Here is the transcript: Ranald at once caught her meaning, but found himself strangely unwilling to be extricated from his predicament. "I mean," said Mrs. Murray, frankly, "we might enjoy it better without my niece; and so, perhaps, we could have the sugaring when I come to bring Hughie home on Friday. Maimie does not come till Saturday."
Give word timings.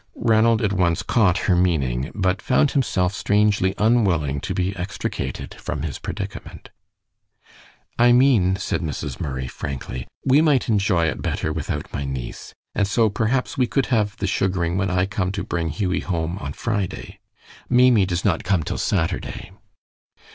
Ranald 0.15 0.63
at 0.63 0.73
once 0.73 1.03
caught 1.03 1.37
her 1.45 1.55
meaning, 1.55 2.11
but 2.15 2.41
found 2.41 2.71
himself 2.71 3.13
strangely 3.13 3.75
unwilling 3.77 4.39
to 4.39 4.55
be 4.55 4.75
extricated 4.75 5.53
from 5.53 5.83
his 5.83 5.99
predicament. 5.99 6.71
"I 7.99 8.11
mean," 8.11 8.55
said 8.55 8.81
Mrs. 8.81 9.19
Murray, 9.21 9.45
frankly, 9.45 10.07
"we 10.25 10.41
might 10.41 10.67
enjoy 10.69 11.05
it 11.05 11.21
better 11.21 11.53
without 11.53 11.93
my 11.93 12.03
niece; 12.03 12.55
and 12.73 12.87
so, 12.87 13.11
perhaps, 13.11 13.59
we 13.59 13.67
could 13.67 13.85
have 13.93 14.17
the 14.17 14.25
sugaring 14.25 14.75
when 14.75 14.89
I 14.89 15.05
come 15.05 15.31
to 15.33 15.43
bring 15.43 15.69
Hughie 15.69 15.99
home 15.99 16.39
on 16.39 16.53
Friday. 16.53 17.19
Maimie 17.69 18.07
does 18.07 18.25
not 18.25 18.43
come 18.43 18.63
till 18.63 18.79
Saturday." 18.79 19.51